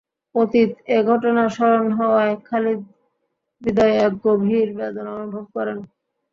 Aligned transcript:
অতীত 0.35 0.71
এ 0.87 0.97
ঘটনা 1.09 1.43
স্মরণ 1.55 1.87
হওয়ায় 1.97 2.35
খালিদ 2.47 2.81
হৃদয়ে 3.61 3.95
এক 4.05 4.13
গভীর 4.25 4.67
বেদনা 4.77 5.11
অনুভব 5.17 5.45
করেন। 5.55 5.77